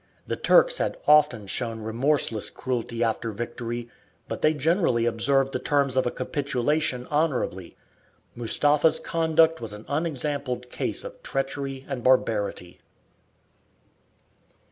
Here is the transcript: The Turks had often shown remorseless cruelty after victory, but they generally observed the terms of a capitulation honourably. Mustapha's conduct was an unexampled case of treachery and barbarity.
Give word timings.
The 0.25 0.35
Turks 0.35 0.79
had 0.79 0.97
often 1.07 1.45
shown 1.45 1.81
remorseless 1.81 2.49
cruelty 2.49 3.03
after 3.03 3.29
victory, 3.29 3.87
but 4.27 4.41
they 4.41 4.51
generally 4.55 5.05
observed 5.05 5.53
the 5.53 5.59
terms 5.59 5.95
of 5.95 6.07
a 6.07 6.11
capitulation 6.11 7.05
honourably. 7.11 7.77
Mustapha's 8.33 8.97
conduct 8.97 9.61
was 9.61 9.73
an 9.73 9.85
unexampled 9.87 10.71
case 10.71 11.03
of 11.03 11.21
treachery 11.21 11.85
and 11.87 12.03
barbarity. 12.03 12.79